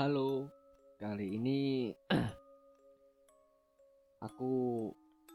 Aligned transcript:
Halo, 0.00 0.48
kali 0.96 1.36
ini 1.36 1.92
aku 4.32 4.88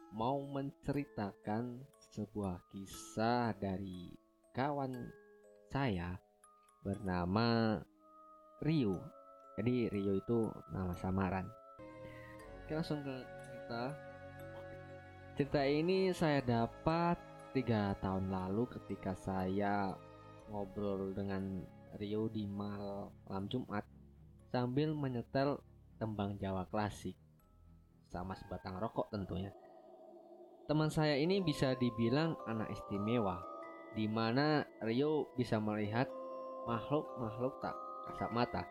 mau 0.10 0.41
menceritakan 0.41 1.86
sebuah 2.18 2.65
kisah 2.73 3.54
dari 3.62 4.09
kawan 4.57 5.05
saya 5.70 6.17
bernama 6.81 7.78
Rio. 8.65 8.97
Jadi 9.54 9.86
Rio 9.94 10.17
itu 10.17 10.49
nama 10.74 10.97
samaran. 10.97 11.46
Oke 12.66 12.74
langsung 12.74 13.06
ke 13.06 13.22
cerita. 13.22 13.94
Cerita 15.38 15.62
ini 15.62 16.09
saya 16.09 16.41
dapat 16.41 17.22
tiga 17.54 17.94
tahun 18.02 18.34
lalu 18.34 18.66
ketika 18.82 19.13
saya 19.13 19.94
ngobrol 20.50 21.13
dengan 21.13 21.62
Rio 22.02 22.26
di 22.34 22.50
malam 22.50 23.45
Jumat 23.45 23.95
sambil 24.55 24.95
menyetel 24.95 25.59
tembang 26.00 26.40
Jawa 26.40 26.64
klasik 26.72 27.20
sama 28.08 28.40
sebatang 28.40 28.80
rokok 28.80 29.12
tentunya. 29.12 29.52
Teman 30.64 30.88
saya 30.88 31.20
ini 31.20 31.44
bisa 31.44 31.76
dibilang 31.76 32.40
anak 32.48 32.72
istimewa, 32.72 33.44
di 34.00 34.08
mana 34.08 34.64
Rio 34.80 35.28
bisa 35.36 35.59
melihat 35.59 36.08
makhluk-makhluk 36.72 37.59
tak 37.59 37.76
kasat 38.08 38.31
mata. 38.31 38.64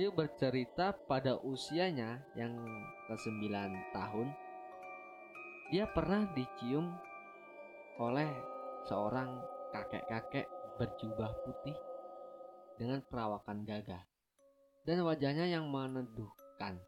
Rio 0.00 0.16
bercerita 0.16 0.96
pada 0.96 1.36
usianya 1.44 2.24
yang 2.32 2.56
ke-9 3.12 3.52
tahun, 3.92 4.32
dia 5.68 5.84
pernah 5.92 6.24
dicium 6.32 6.88
oleh 8.00 8.32
seorang 8.88 9.44
kakek-kakek 9.76 10.48
berjubah 10.80 11.36
putih 11.44 11.76
dengan 12.80 13.04
perawakan 13.04 13.68
gagah 13.68 14.08
dan 14.84 15.04
wajahnya 15.04 15.46
yang 15.48 15.68
meneduhkan. 15.68 16.80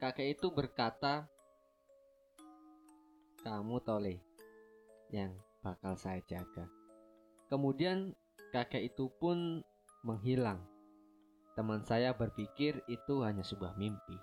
Kakek 0.00 0.40
itu 0.40 0.48
berkata, 0.48 1.28
"Kamu 3.44 3.76
Tole 3.84 4.16
yang 5.12 5.36
bakal 5.60 5.92
saya 6.00 6.24
jaga." 6.24 6.64
Kemudian 7.52 8.16
kakek 8.54 8.94
itu 8.94 9.12
pun 9.20 9.60
menghilang. 10.06 10.64
Teman 11.58 11.84
saya 11.84 12.16
berpikir 12.16 12.80
itu 12.88 13.20
hanya 13.20 13.44
sebuah 13.44 13.76
mimpi. 13.76 14.16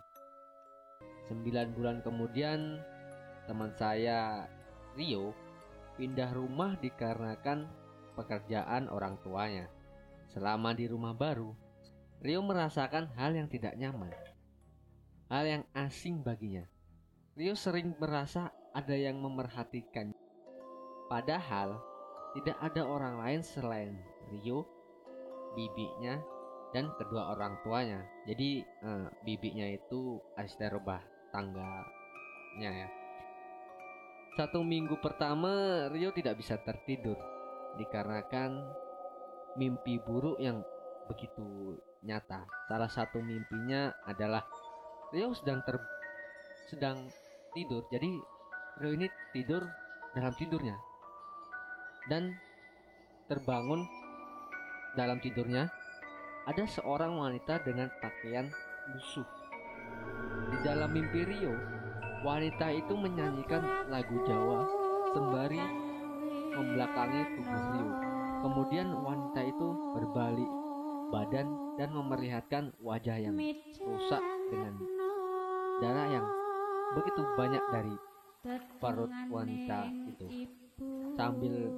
Sembilan 1.28 1.76
bulan 1.76 1.98
kemudian, 2.02 2.80
teman 3.46 3.76
saya 3.76 4.48
Rio 4.96 5.36
pindah 6.00 6.32
rumah 6.34 6.80
dikarenakan 6.80 7.68
pekerjaan 8.16 8.90
orang 8.90 9.20
tuanya. 9.22 9.68
Selama 10.32 10.74
di 10.74 10.88
rumah 10.88 11.14
baru, 11.14 11.52
Rio 12.18 12.42
merasakan 12.42 13.14
hal 13.14 13.38
yang 13.38 13.46
tidak 13.46 13.78
nyaman, 13.78 14.10
hal 15.30 15.44
yang 15.46 15.64
asing 15.78 16.26
baginya. 16.26 16.66
Rio 17.38 17.54
sering 17.54 17.94
merasa 18.02 18.50
ada 18.74 18.98
yang 18.98 19.22
memerhatikan, 19.22 20.18
padahal 21.06 21.78
tidak 22.34 22.58
ada 22.58 22.82
orang 22.90 23.22
lain 23.22 23.42
selain 23.46 23.94
Rio, 24.34 24.66
bibinya, 25.54 26.18
dan 26.74 26.90
kedua 26.98 27.38
orang 27.38 27.62
tuanya. 27.62 28.02
Jadi 28.26 28.66
eh, 28.66 29.08
bibinya 29.22 29.70
itu 29.70 30.18
asisten 30.42 30.74
rumah 30.74 31.02
tangganya 31.30 32.72
ya. 32.86 32.90
Satu 34.38 34.66
minggu 34.66 34.98
pertama 35.02 35.86
Rio 35.94 36.10
tidak 36.14 36.38
bisa 36.42 36.58
tertidur 36.62 37.18
dikarenakan 37.78 38.66
mimpi 39.58 39.98
buruk 40.02 40.38
yang 40.38 40.62
begitu 41.10 41.78
nyata. 42.08 42.48
Salah 42.72 42.88
satu 42.88 43.20
mimpinya 43.20 43.92
adalah 44.08 44.48
Rio 45.12 45.36
sedang 45.36 45.60
ter 45.68 45.76
sedang 46.72 47.12
tidur. 47.52 47.84
Jadi 47.92 48.16
Rio 48.80 48.92
ini 48.96 49.08
tidur 49.36 49.68
dalam 50.16 50.32
tidurnya 50.40 50.76
dan 52.08 52.32
terbangun 53.28 53.84
dalam 54.96 55.20
tidurnya 55.20 55.68
ada 56.48 56.64
seorang 56.64 57.20
wanita 57.20 57.60
dengan 57.68 57.92
pakaian 58.00 58.48
lusuh. 58.96 59.28
Di 60.48 60.58
dalam 60.64 60.96
mimpi 60.96 61.28
Rio, 61.28 61.52
wanita 62.24 62.72
itu 62.72 62.96
menyanyikan 62.96 63.92
lagu 63.92 64.16
Jawa 64.24 64.64
sembari 65.12 65.60
membelakangi 66.56 67.22
tubuh 67.36 67.64
Rio. 67.76 67.92
Kemudian 68.38 68.88
wanita 68.96 69.42
itu 69.44 69.68
berbalik 69.92 70.67
badan 71.10 71.78
dan 71.80 71.90
memperlihatkan 71.94 72.76
wajah 72.84 73.18
yang 73.20 73.38
rusak 73.80 74.24
dengan 74.52 74.76
darah 75.80 76.08
yang 76.10 76.28
begitu 76.98 77.22
banyak 77.38 77.64
dari 77.72 77.96
perut 78.80 79.12
wanita 79.30 79.92
itu. 80.08 80.28
Sambil 81.18 81.74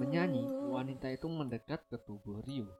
menyanyi, 0.00 0.46
wanita 0.70 1.12
itu 1.12 1.26
mendekat 1.28 1.84
ke 1.90 1.98
tubuh 2.06 2.40
Rio. 2.46 2.70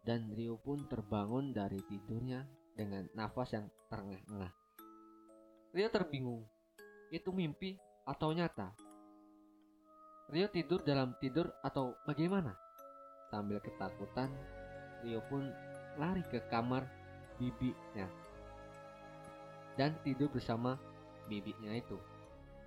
Dan 0.00 0.32
Rio 0.32 0.56
pun 0.56 0.88
terbangun 0.88 1.52
dari 1.52 1.80
tidurnya 1.84 2.46
dengan 2.72 3.04
nafas 3.12 3.52
yang 3.52 3.66
terengah-engah. 3.92 4.52
Rio 5.74 5.88
terbingung, 5.92 6.42
itu 7.12 7.30
mimpi 7.34 7.76
atau 8.06 8.32
nyata? 8.32 8.72
Rio 10.30 10.46
tidur 10.48 10.86
dalam 10.86 11.18
tidur 11.18 11.50
atau 11.60 11.98
bagaimana? 12.06 12.54
Sambil 13.30 13.58
ketakutan, 13.58 14.30
Rio 15.04 15.20
pun 15.28 15.48
lari 15.98 16.22
ke 16.28 16.40
kamar 16.48 16.86
bibinya 17.36 18.08
dan 19.80 19.96
tidur 20.04 20.28
bersama 20.28 20.76
bibinya 21.24 21.72
itu. 21.72 21.96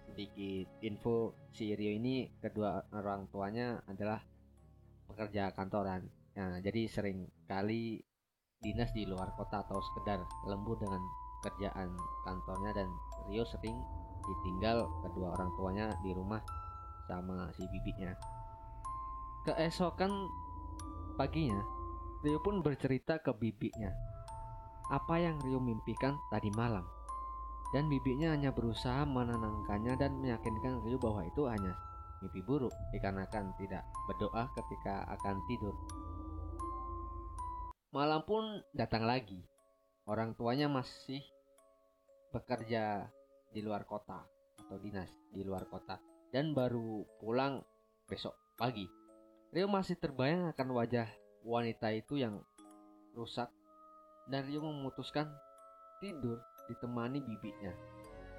Sedikit 0.09 0.67
info 0.81 1.37
si 1.53 1.77
Rio 1.77 1.93
ini 1.93 2.25
kedua 2.41 2.81
orang 2.89 3.29
tuanya 3.29 3.77
adalah 3.85 4.17
pekerja 5.05 5.53
kantoran. 5.53 6.09
Nah, 6.33 6.57
jadi 6.63 6.89
sering 6.89 7.29
kali 7.45 8.01
dinas 8.57 8.89
di 8.95 9.05
luar 9.05 9.35
kota 9.37 9.61
atau 9.61 9.77
sekedar 9.77 10.23
lembur 10.49 10.79
dengan 10.79 10.99
kerjaan 11.43 11.93
kantornya 12.23 12.71
dan 12.73 12.89
Rio 13.29 13.43
sering 13.45 13.77
ditinggal 14.23 14.87
kedua 15.03 15.35
orang 15.35 15.51
tuanya 15.59 15.91
di 15.99 16.15
rumah 16.15 16.39
sama 17.05 17.51
si 17.53 17.67
bibinya. 17.67 18.15
Keesokan 19.43 20.11
paginya, 21.19 21.59
Rio 22.23 22.39
pun 22.39 22.63
bercerita 22.63 23.19
ke 23.19 23.35
bibinya 23.35 23.91
apa 24.91 25.15
yang 25.19 25.39
Rio 25.43 25.59
mimpikan 25.59 26.15
tadi 26.31 26.47
malam. 26.55 26.83
Dan 27.75 27.89
bibinya 27.89 28.31
hanya 28.31 28.53
berusaha 28.53 29.03
menenangkannya 29.03 29.97
dan 29.97 30.21
meyakinkan 30.21 30.85
Rio 30.87 31.01
bahwa 31.01 31.25
itu 31.25 31.49
hanya 31.49 31.75
mimpi 32.23 32.39
buruk 32.45 32.71
dikarenakan 32.95 33.51
tidak 33.59 33.83
berdoa 34.07 34.47
ketika 34.55 35.03
akan 35.19 35.41
tidur. 35.49 35.75
Malam 37.91 38.21
pun 38.23 38.63
datang 38.71 39.03
lagi. 39.03 39.43
Orang 40.07 40.35
tuanya 40.35 40.67
masih 40.67 41.23
bekerja 42.31 43.07
di 43.51 43.63
luar 43.63 43.87
kota 43.87 44.23
atau 44.59 44.77
dinas 44.79 45.07
di 45.31 45.43
luar 45.47 45.63
kota 45.71 45.99
dan 46.31 46.51
baru 46.51 47.07
pulang 47.19 47.63
besok 48.05 48.35
pagi. 48.59 48.85
Rio 49.53 49.69
masih 49.71 49.95
terbayang 49.95 50.51
akan 50.51 50.69
wajah 50.75 51.07
wanita 51.43 51.91
itu 51.91 52.23
yang 52.23 52.39
rusak 53.13 53.51
dan 54.31 54.47
Rio 54.47 54.63
memutuskan 54.63 55.27
tidur 55.99 56.39
ditemani 56.71 57.19
bibinya. 57.19 57.75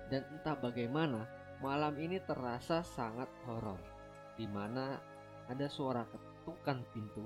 Dan 0.09 0.25
entah 0.33 0.57
bagaimana, 0.57 1.29
malam 1.61 1.97
ini 2.01 2.21
terasa 2.25 2.81
sangat 2.85 3.29
horor, 3.45 3.81
di 4.37 4.45
mana 4.49 5.01
ada 5.49 5.69
suara 5.69 6.05
ketukan 6.09 6.81
pintu. 6.93 7.25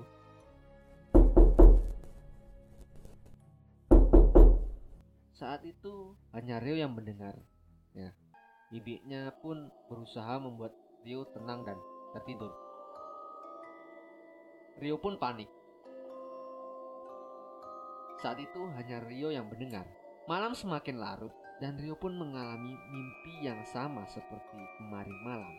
Saat 5.35 5.63
itu 5.63 6.15
hanya 6.35 6.59
Rio 6.59 6.75
yang 6.75 6.91
mendengar. 6.91 7.35
Ya, 7.95 8.11
bibinya 8.71 9.31
pun 9.39 9.71
berusaha 9.87 10.39
membuat 10.39 10.75
Rio 11.07 11.23
tenang 11.31 11.63
dan 11.63 11.79
tertidur. 12.11 12.51
Rio 14.79 14.95
pun 14.99 15.19
panik 15.19 15.58
saat 18.19 18.39
itu 18.39 18.67
hanya 18.75 18.99
Rio 19.07 19.31
yang 19.31 19.47
mendengar. 19.47 19.87
Malam 20.27 20.51
semakin 20.51 20.99
larut 20.99 21.31
dan 21.63 21.79
Rio 21.79 21.95
pun 21.95 22.15
mengalami 22.15 22.75
mimpi 22.91 23.33
yang 23.47 23.59
sama 23.67 24.03
seperti 24.07 24.59
kemarin 24.79 25.17
malam. 25.23 25.55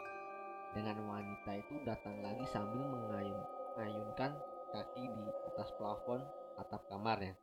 Dengan 0.76 1.02
wanita 1.02 1.50
itu 1.58 1.74
datang 1.82 2.20
lagi 2.22 2.46
sambil 2.52 2.84
mengayun-ayunkan 2.84 4.32
kaki 4.70 5.02
di 5.02 5.24
atas 5.50 5.68
plafon 5.74 6.22
atap 6.60 6.86
kamarnya. 6.86 7.34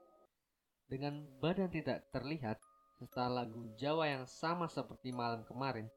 Dengan 0.88 1.28
badan 1.44 1.68
tidak 1.68 2.08
terlihat, 2.16 2.62
serta 2.98 3.28
lagu 3.28 3.68
Jawa 3.76 4.08
yang 4.08 4.26
sama 4.26 4.72
seperti 4.72 5.12
malam 5.12 5.44
kemarin, 5.44 5.92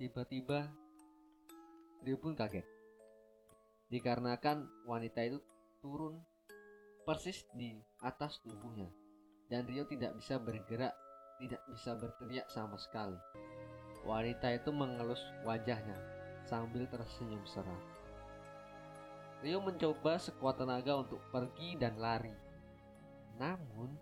tiba-tiba 0.00 0.72
Rio 2.00 2.16
pun 2.16 2.32
kaget. 2.32 2.64
Dikarenakan 3.92 4.88
wanita 4.88 5.20
itu 5.28 5.38
turun 5.84 6.16
persis 7.04 7.44
di 7.52 7.76
atas 8.00 8.40
tubuhnya 8.40 8.88
dan 9.52 9.68
Rio 9.68 9.84
tidak 9.84 10.16
bisa 10.16 10.40
bergerak, 10.40 10.94
tidak 11.40 11.62
bisa 11.68 11.92
berteriak 11.94 12.46
sama 12.48 12.80
sekali. 12.80 13.16
Wanita 14.04 14.52
itu 14.52 14.70
mengelus 14.72 15.20
wajahnya 15.44 15.96
sambil 16.44 16.84
tersenyum 16.88 17.40
seram. 17.48 17.80
Rio 19.44 19.60
mencoba 19.60 20.16
sekuat 20.16 20.60
tenaga 20.60 21.04
untuk 21.04 21.20
pergi 21.28 21.76
dan 21.76 22.00
lari. 22.00 22.32
Namun, 23.36 23.92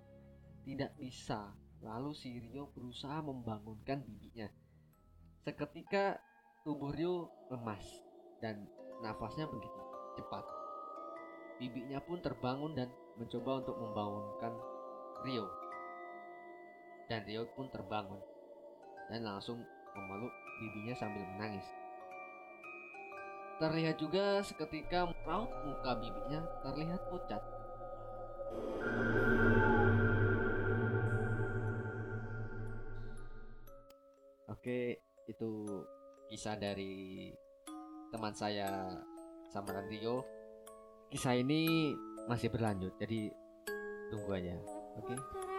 tidak 0.63 0.95
bisa. 0.95 1.51
Lalu 1.83 2.15
si 2.15 2.39
Rio 2.39 2.71
berusaha 2.71 3.19
membangunkan 3.19 4.07
bibinya. 4.07 4.47
Seketika 5.43 6.23
tubuh 6.63 6.95
Rio 6.95 7.27
lemas 7.51 7.83
dan 8.39 8.71
nafasnya 9.03 9.51
begitu 9.51 9.81
cepat. 10.15 10.62
Bibinya 11.63 12.03
pun 12.03 12.19
terbangun 12.19 12.75
dan 12.75 12.91
mencoba 13.15 13.63
untuk 13.63 13.79
membangunkan 13.79 14.51
Rio. 15.23 15.47
Dan 17.07 17.23
Rio 17.23 17.47
pun 17.55 17.71
terbangun 17.71 18.19
dan 19.07 19.23
langsung 19.23 19.63
memeluk 19.95 20.35
bibinya 20.59 20.91
sambil 20.99 21.23
menangis. 21.23 21.63
Terlihat 23.63 23.95
juga 23.95 24.43
seketika 24.43 25.07
raut 25.23 25.55
muka 25.63 26.03
bibinya 26.03 26.43
terlihat 26.67 26.99
pucat. 27.15 27.43
Oke, 34.51 34.99
itu 35.31 35.51
kisah 36.27 36.59
dari 36.59 37.31
teman 38.11 38.35
saya 38.35 38.99
Samaran 39.55 39.87
Rio. 39.87 40.42
Kisah 41.13 41.37
ini 41.37 41.93
masih 42.25 42.49
berlanjut, 42.49 42.97
jadi 42.97 43.29
tunggu 44.09 44.33
aja. 44.33 44.57
Oke. 44.97 45.13
midhangetno 45.13 45.52